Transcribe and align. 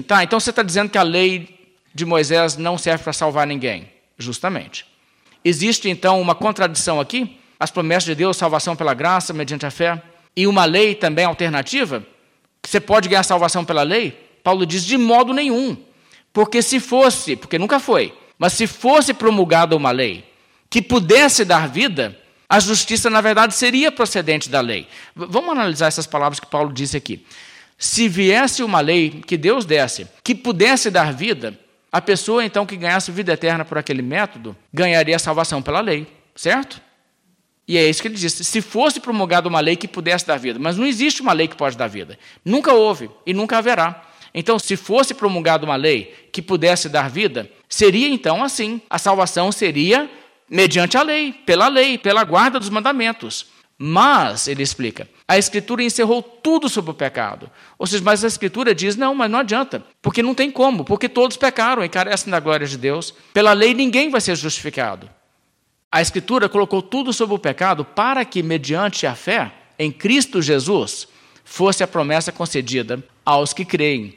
Tá, 0.00 0.22
então 0.22 0.38
você 0.38 0.50
está 0.50 0.62
dizendo 0.62 0.88
que 0.88 0.96
a 0.96 1.02
lei 1.02 1.74
de 1.94 2.06
Moisés 2.06 2.56
não 2.56 2.78
serve 2.78 3.04
para 3.04 3.12
salvar 3.12 3.46
ninguém. 3.46 3.90
Justamente. 4.16 4.86
Existe 5.44 5.90
então 5.90 6.20
uma 6.20 6.34
contradição 6.34 7.00
aqui? 7.00 7.38
As 7.58 7.70
promessas 7.70 8.04
de 8.04 8.14
Deus, 8.14 8.36
salvação 8.36 8.76
pela 8.76 8.94
graça, 8.94 9.32
mediante 9.32 9.66
a 9.66 9.70
fé, 9.70 10.00
e 10.36 10.46
uma 10.46 10.64
lei 10.64 10.94
também 10.94 11.24
alternativa? 11.24 12.04
Você 12.64 12.80
pode 12.80 13.08
ganhar 13.08 13.22
salvação 13.24 13.64
pela 13.64 13.82
lei? 13.82 14.12
Paulo 14.42 14.64
diz: 14.64 14.84
de 14.84 14.96
modo 14.96 15.32
nenhum. 15.32 15.76
Porque 16.32 16.62
se 16.62 16.80
fosse, 16.80 17.36
porque 17.36 17.58
nunca 17.58 17.78
foi, 17.78 18.14
mas 18.38 18.54
se 18.54 18.66
fosse 18.66 19.12
promulgada 19.12 19.76
uma 19.76 19.90
lei 19.90 20.24
que 20.70 20.80
pudesse 20.80 21.44
dar 21.44 21.68
vida, 21.68 22.18
a 22.48 22.58
justiça, 22.58 23.10
na 23.10 23.20
verdade, 23.20 23.54
seria 23.54 23.92
procedente 23.92 24.48
da 24.48 24.60
lei. 24.60 24.88
Vamos 25.14 25.50
analisar 25.50 25.88
essas 25.88 26.06
palavras 26.06 26.40
que 26.40 26.46
Paulo 26.46 26.72
disse 26.72 26.96
aqui. 26.96 27.26
Se 27.82 28.08
viesse 28.08 28.62
uma 28.62 28.78
lei 28.78 29.10
que 29.26 29.36
Deus 29.36 29.64
desse, 29.64 30.06
que 30.22 30.36
pudesse 30.36 30.88
dar 30.88 31.12
vida, 31.12 31.58
a 31.90 32.00
pessoa 32.00 32.44
então 32.44 32.64
que 32.64 32.76
ganhasse 32.76 33.10
vida 33.10 33.32
eterna 33.32 33.64
por 33.64 33.76
aquele 33.76 34.02
método 34.02 34.56
ganharia 34.72 35.16
a 35.16 35.18
salvação 35.18 35.60
pela 35.60 35.80
lei, 35.80 36.06
certo? 36.36 36.80
E 37.66 37.76
é 37.76 37.90
isso 37.90 38.00
que 38.00 38.06
ele 38.06 38.14
disse: 38.14 38.44
se 38.44 38.60
fosse 38.60 39.00
promulgada 39.00 39.48
uma 39.48 39.58
lei 39.58 39.74
que 39.74 39.88
pudesse 39.88 40.24
dar 40.24 40.36
vida, 40.36 40.60
mas 40.60 40.76
não 40.76 40.86
existe 40.86 41.22
uma 41.22 41.32
lei 41.32 41.48
que 41.48 41.56
pode 41.56 41.76
dar 41.76 41.88
vida. 41.88 42.16
Nunca 42.44 42.72
houve 42.72 43.10
e 43.26 43.34
nunca 43.34 43.58
haverá. 43.58 44.00
Então, 44.32 44.60
se 44.60 44.76
fosse 44.76 45.12
promulgada 45.12 45.64
uma 45.66 45.74
lei 45.74 46.28
que 46.30 46.40
pudesse 46.40 46.88
dar 46.88 47.10
vida, 47.10 47.50
seria 47.68 48.06
então 48.06 48.44
assim: 48.44 48.80
a 48.88 48.96
salvação 48.96 49.50
seria 49.50 50.08
mediante 50.48 50.96
a 50.96 51.02
lei, 51.02 51.32
pela 51.32 51.66
lei, 51.66 51.98
pela 51.98 52.22
guarda 52.22 52.60
dos 52.60 52.70
mandamentos. 52.70 53.46
Mas, 53.76 54.46
ele 54.46 54.62
explica, 54.62 55.08
a 55.32 55.38
Escritura 55.38 55.82
encerrou 55.82 56.22
tudo 56.22 56.68
sobre 56.68 56.90
o 56.90 56.94
pecado. 56.94 57.50
Ou 57.78 57.86
seja, 57.86 58.04
mas 58.04 58.22
a 58.22 58.28
Escritura 58.28 58.74
diz: 58.74 58.96
não, 58.96 59.14
mas 59.14 59.30
não 59.30 59.38
adianta, 59.38 59.82
porque 60.02 60.22
não 60.22 60.34
tem 60.34 60.50
como, 60.50 60.84
porque 60.84 61.08
todos 61.08 61.38
pecaram 61.38 61.82
e 61.82 61.88
carecem 61.88 62.30
da 62.30 62.38
glória 62.38 62.66
de 62.66 62.76
Deus. 62.76 63.14
Pela 63.32 63.54
lei 63.54 63.72
ninguém 63.72 64.10
vai 64.10 64.20
ser 64.20 64.36
justificado. 64.36 65.08
A 65.90 66.02
Escritura 66.02 66.50
colocou 66.50 66.82
tudo 66.82 67.14
sobre 67.14 67.34
o 67.34 67.38
pecado 67.38 67.82
para 67.82 68.26
que, 68.26 68.42
mediante 68.42 69.06
a 69.06 69.14
fé 69.14 69.50
em 69.78 69.90
Cristo 69.90 70.42
Jesus, 70.42 71.08
fosse 71.42 71.82
a 71.82 71.88
promessa 71.88 72.30
concedida 72.30 73.02
aos 73.24 73.54
que 73.54 73.64
creem. 73.64 74.14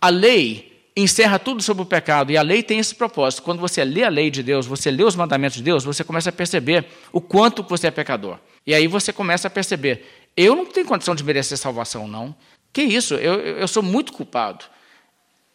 A 0.00 0.10
lei 0.10 0.86
encerra 0.96 1.40
tudo 1.40 1.60
sobre 1.60 1.82
o 1.82 1.86
pecado 1.86 2.30
e 2.30 2.36
a 2.36 2.42
lei 2.42 2.62
tem 2.62 2.78
esse 2.78 2.94
propósito. 2.94 3.42
Quando 3.42 3.58
você 3.58 3.84
lê 3.84 4.04
a 4.04 4.08
lei 4.08 4.30
de 4.30 4.44
Deus, 4.44 4.64
você 4.64 4.92
lê 4.92 5.02
os 5.02 5.16
mandamentos 5.16 5.56
de 5.56 5.64
Deus, 5.64 5.82
você 5.82 6.04
começa 6.04 6.30
a 6.30 6.32
perceber 6.32 6.86
o 7.12 7.20
quanto 7.20 7.64
você 7.64 7.88
é 7.88 7.90
pecador. 7.90 8.38
E 8.66 8.74
aí 8.74 8.86
você 8.86 9.12
começa 9.12 9.48
a 9.48 9.50
perceber: 9.50 10.21
eu 10.36 10.56
não 10.56 10.66
tenho 10.66 10.86
condição 10.86 11.14
de 11.14 11.24
merecer 11.24 11.58
salvação, 11.58 12.08
não. 12.08 12.34
Que 12.72 12.82
isso? 12.82 13.14
Eu, 13.14 13.40
eu 13.40 13.68
sou 13.68 13.82
muito 13.82 14.12
culpado. 14.12 14.64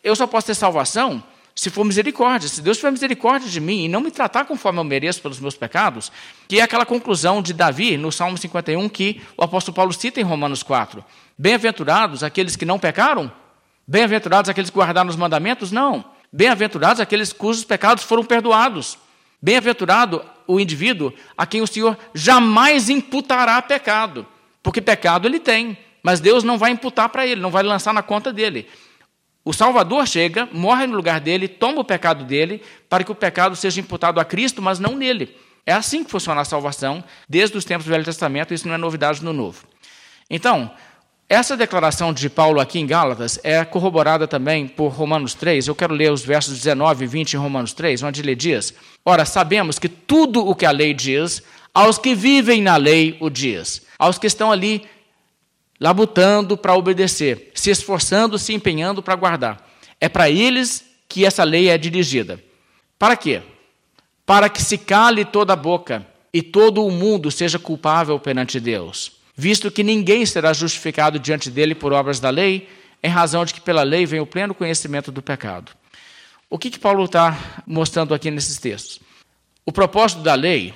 Eu 0.03 0.16
só 0.16 0.28
posso 0.28 0.47
ter 0.47 0.56
salvação 0.56 1.23
se 1.56 1.72
for 1.72 1.83
misericórdia. 1.83 2.47
Se 2.47 2.61
Deus 2.61 2.78
tiver 2.78 2.92
misericórdia 2.92 3.50
de 3.50 3.59
mim 3.59 3.86
e 3.86 3.88
não 3.88 4.00
me 4.00 4.11
tratar 4.11 4.45
conforme 4.45 4.80
eu 4.80 4.83
mereço 4.83 5.22
pelos 5.22 5.39
meus 5.39 5.58
pecados, 5.58 6.11
que 6.48 6.59
é 6.59 6.61
aquela 6.61 6.86
conclusão 6.86 7.42
de 7.42 7.52
Davi 7.52 7.98
no 7.98 8.11
Salmo 8.11 8.38
51 8.38 8.88
que 8.88 9.22
o 9.36 9.44
apóstolo 9.44 9.75
Paulo 9.75 9.92
cita 9.92 10.22
em 10.22 10.23
Romanos 10.23 10.61
4. 10.61 11.03
Bem-aventurados 11.36 12.23
aqueles 12.23 12.55
que 12.55 12.66
não 12.66 12.78
pecaram? 12.78 13.31
Bem-aventurados 13.88 14.50
aqueles 14.50 14.70
que 14.70 14.78
guardaram 14.78 15.09
os 15.09 15.16
mandamentos? 15.16 15.72
Não. 15.72 16.05
Bem-aventurados 16.31 17.00
aqueles 17.00 17.33
cujos 17.33 17.64
pecados 17.64 18.03
foram 18.03 18.23
perdoados. 18.23 18.98
Bem-aventurado 19.42 20.23
o 20.45 20.59
indivíduo 20.59 21.11
a 21.36 21.45
quem 21.45 21.61
o 21.61 21.67
Senhor 21.67 21.98
jamais 22.14 22.89
imputará 22.89 23.59
pecado, 23.61 24.25
porque 24.62 24.82
pecado 24.82 25.28
ele 25.28 25.40
tem, 25.40 25.78
mas 26.04 26.20
Deus 26.20 26.44
não 26.44 26.58
vai 26.58 26.72
imputar 26.72 27.10
para 27.10 27.26
ele, 27.26 27.42
não 27.42 27.52
vai 27.52 27.64
lançar 27.64 27.94
na 27.94 28.02
conta 28.02 28.32
dele. 28.32 28.68
O 29.44 29.54
Salvador 29.54 30.06
chega, 30.06 30.48
morre 30.52 30.86
no 30.86 30.96
lugar 30.96 31.20
dele, 31.20 31.48
toma 31.48 31.80
o 31.80 31.86
pecado 31.86 32.26
dele, 32.26 32.62
para 32.90 33.04
que 33.04 33.12
o 33.12 33.16
pecado 33.16 33.56
seja 33.56 33.80
imputado 33.80 34.20
a 34.20 34.26
Cristo, 34.26 34.62
mas 34.62 34.78
não 34.78 34.96
nele. 34.96 35.36
É 35.66 35.72
assim 35.72 36.04
que 36.04 36.12
funciona 36.12 36.42
a 36.42 36.46
salvação, 36.46 37.04
desde 37.28 37.58
os 37.58 37.66
tempos 37.66 37.86
do 37.86 37.90
Velho 37.90 38.04
Testamento, 38.04 38.54
isso 38.54 38.67
não 38.67 38.76
é 38.76 38.78
novidade 38.78 39.23
no 39.23 39.32
Novo. 39.32 39.66
Então, 40.30 40.72
essa 41.30 41.58
declaração 41.58 42.14
de 42.14 42.30
Paulo 42.30 42.61
aqui 42.61 42.80
em 42.80 42.88
Gálatas 42.88 43.38
é 43.43 43.65
corroborada 43.65 44.26
também 44.26 44.65
por 44.65 44.88
Romanos 44.93 45.33
3. 45.33 45.67
Eu 45.67 45.76
quero 45.76 45.93
ler 45.93 46.10
os 46.10 46.23
versos 46.23 46.54
19 46.54 47.04
e 47.04 47.08
20 47.08 47.33
em 47.33 47.38
Romanos 47.38 47.73
3, 47.73 48.02
onde 48.04 48.21
ele 48.21 48.33
diz: 48.33 48.73
Ora, 49.04 49.26
sabemos 49.26 49.77
que 49.77 49.89
tudo 49.89 50.48
o 50.48 50.55
que 50.55 50.66
a 50.66 50.71
lei 50.71 50.93
diz, 50.93 51.43
aos 51.73 51.98
que 51.98 52.16
vivem 52.16 52.61
na 52.61 52.77
lei 52.77 53.17
o 53.20 53.30
diz, 53.30 53.82
aos 53.99 54.17
que 54.17 54.26
estão 54.26 54.54
ali 54.54 54.87
labutando 55.82 56.55
para 56.55 56.76
obedecer, 56.76 57.52
se 57.54 57.70
esforçando, 57.71 58.39
se 58.39 58.54
empenhando 58.54 59.04
para 59.04 59.16
guardar. 59.16 59.70
É 59.99 60.08
para 60.08 60.30
eles 60.30 60.86
que 61.10 61.26
essa 61.26 61.43
lei 61.43 61.67
é 61.67 61.77
dirigida. 61.77 62.42
Para 62.98 63.17
quê? 63.17 63.42
Para 64.26 64.48
que 64.48 64.61
se 64.61 64.77
cale 64.77 65.26
toda 65.26 65.52
a 65.52 65.58
boca 65.58 66.08
e 66.33 66.42
todo 66.42 66.86
o 66.86 66.92
mundo 66.92 67.30
seja 67.30 67.60
culpável 67.60 68.17
perante 68.17 68.61
Deus 68.61 69.17
visto 69.37 69.70
que 69.70 69.83
ninguém 69.83 70.25
será 70.25 70.52
justificado 70.52 71.20
diante 71.20 71.52
dele 71.52 71.75
por 71.75 71.93
obras 71.93 72.20
da 72.20 72.31
lei, 72.31 72.67
em 73.03 73.08
razão 73.08 73.45
de 73.45 73.53
que 73.53 73.61
pela 73.61 73.83
lei 73.83 74.03
vem 74.03 74.20
o 74.20 74.25
pleno 74.25 74.55
conhecimento 74.55 75.11
do 75.11 75.21
pecado. 75.21 75.71
O 76.49 76.58
que, 76.58 76.71
que 76.71 76.80
Paulo 76.80 77.05
está 77.05 77.61
mostrando 77.67 78.15
aqui 78.15 78.31
nesses 78.31 78.58
textos? 78.58 78.99
O 79.64 79.71
propósito 79.71 80.21
da 80.21 80.33
lei 80.33 80.73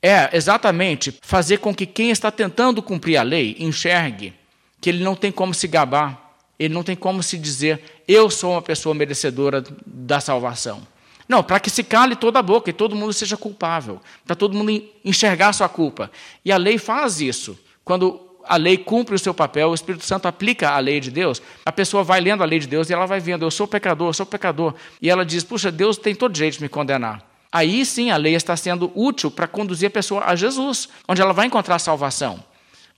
é 0.00 0.34
exatamente 0.36 1.18
fazer 1.20 1.58
com 1.58 1.74
que 1.74 1.84
quem 1.84 2.10
está 2.10 2.30
tentando 2.30 2.80
cumprir 2.80 3.16
a 3.16 3.22
lei 3.22 3.56
enxergue 3.58 4.32
que 4.80 4.88
ele 4.88 5.02
não 5.02 5.16
tem 5.16 5.32
como 5.32 5.52
se 5.52 5.66
gabar, 5.66 6.32
ele 6.58 6.72
não 6.72 6.82
tem 6.82 6.94
como 6.94 7.22
se 7.22 7.36
dizer, 7.36 7.82
eu 8.06 8.30
sou 8.30 8.52
uma 8.52 8.62
pessoa 8.62 8.94
merecedora 8.94 9.64
da 9.84 10.20
salvação. 10.20 10.86
Não, 11.28 11.42
para 11.42 11.60
que 11.60 11.70
se 11.70 11.82
cale 11.82 12.16
toda 12.16 12.38
a 12.38 12.42
boca 12.42 12.70
e 12.70 12.72
todo 12.72 12.96
mundo 12.96 13.12
seja 13.12 13.36
culpável, 13.36 14.00
para 14.24 14.36
todo 14.36 14.56
mundo 14.56 14.82
enxergar 15.04 15.52
sua 15.52 15.68
culpa. 15.68 16.10
E 16.44 16.52
a 16.52 16.56
lei 16.56 16.78
faz 16.78 17.20
isso 17.20 17.58
quando 17.84 18.20
a 18.44 18.56
lei 18.56 18.76
cumpre 18.76 19.14
o 19.14 19.18
seu 19.18 19.34
papel, 19.34 19.70
o 19.70 19.74
Espírito 19.74 20.04
Santo 20.04 20.26
aplica 20.26 20.70
a 20.70 20.78
lei 20.78 21.00
de 21.00 21.10
Deus, 21.10 21.40
a 21.64 21.72
pessoa 21.72 22.02
vai 22.02 22.20
lendo 22.20 22.42
a 22.42 22.46
lei 22.46 22.58
de 22.58 22.66
Deus 22.66 22.88
e 22.88 22.92
ela 22.92 23.06
vai 23.06 23.20
vendo, 23.20 23.44
eu 23.44 23.50
sou 23.50 23.66
pecador, 23.66 24.08
eu 24.08 24.12
sou 24.12 24.26
pecador. 24.26 24.74
E 25.00 25.08
ela 25.10 25.24
diz, 25.24 25.44
puxa, 25.44 25.70
Deus 25.70 25.96
tem 25.96 26.14
todo 26.14 26.36
jeito 26.36 26.54
de 26.54 26.62
me 26.62 26.68
condenar. 26.68 27.24
Aí 27.52 27.84
sim 27.84 28.10
a 28.10 28.16
lei 28.16 28.34
está 28.34 28.56
sendo 28.56 28.92
útil 28.94 29.30
para 29.30 29.48
conduzir 29.48 29.88
a 29.88 29.90
pessoa 29.90 30.24
a 30.24 30.36
Jesus, 30.36 30.88
onde 31.08 31.20
ela 31.20 31.32
vai 31.32 31.46
encontrar 31.46 31.78
salvação. 31.78 32.42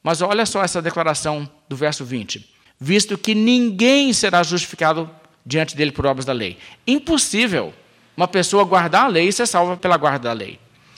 Mas 0.03 0.21
olha 0.21 0.45
só 0.45 0.63
essa 0.63 0.83
declaração 0.83 1.49
do 1.69 1.77
verso 1.77 2.05
20: 2.05 2.49
visto 2.79 3.17
que 3.17 3.35
ninguém 3.35 4.13
será 4.13 4.43
justificado 4.43 5.09
diante 5.45 5.77
dele 5.77 5.93
por 5.93 6.05
obras 6.07 6.25
da 6.27 6.33
lei. 6.33 6.59
Impossível 6.87 7.73
uma 8.17 8.29
pessoa 8.29 8.65
guardar 8.65 9.05
a 9.05 9.09
lei 9.09 9.29
e 9.29 9.33
ser 9.33 9.47
salva 9.47 9.77
pela 9.77 9.97
guarda 9.97 10.29
da 10.29 10.33
lei. 10.35 10.59